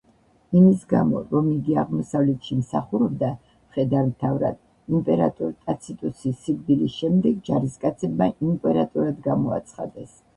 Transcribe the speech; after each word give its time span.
იმის 0.59 0.85
გამო, 0.91 1.19
რომ 1.33 1.49
იგი 1.55 1.75
აღმოსავლეთში 1.81 2.55
მსახურობდა 2.61 3.29
მხედართმთავრად, 3.49 4.57
იმპერატორ 5.01 5.53
ტაციტუსის 5.67 6.39
სიკვდილის 6.47 6.97
შემდეგ 7.03 7.45
ჯარისკაცებმა 7.51 8.31
იმპერატორად 8.53 9.21
გამოაცხადეს. 9.29 10.19